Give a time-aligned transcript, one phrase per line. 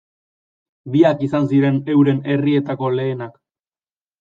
[0.95, 3.39] Biak izan ziren euren herrietako lehenak.